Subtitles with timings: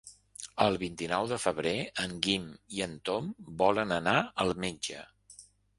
[0.63, 3.31] El vint-i-nou de febrer en Guim i en Tom
[3.63, 5.07] volen anar al metge.